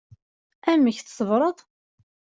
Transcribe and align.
Amek 0.71 0.97
tṣebbreḍ? 0.99 1.57